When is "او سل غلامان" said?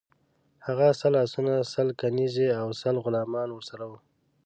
2.61-3.49